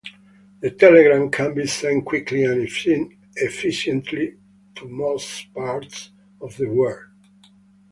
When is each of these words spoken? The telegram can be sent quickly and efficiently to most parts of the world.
The 0.61 0.71
telegram 0.71 1.29
can 1.29 1.53
be 1.53 1.67
sent 1.67 2.05
quickly 2.05 2.43
and 2.43 2.67
efficiently 3.35 4.33
to 4.73 4.87
most 4.89 5.53
parts 5.53 6.09
of 6.41 6.57
the 6.57 6.67
world. 6.69 7.05